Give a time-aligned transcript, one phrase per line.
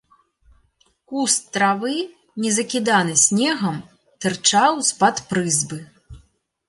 [1.11, 1.93] Куст травы,
[2.45, 3.77] не закіданы снегам,
[4.23, 5.79] тырчаў з-пад прызбы.